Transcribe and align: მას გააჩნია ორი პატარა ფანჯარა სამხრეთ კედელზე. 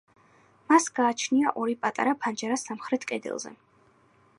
მას 0.71 0.87
გააჩნია 0.99 1.53
ორი 1.65 1.77
პატარა 1.85 2.17
ფანჯარა 2.25 2.61
სამხრეთ 2.65 3.11
კედელზე. 3.13 3.57